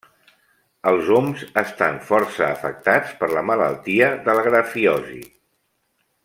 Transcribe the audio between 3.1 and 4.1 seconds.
per la malaltia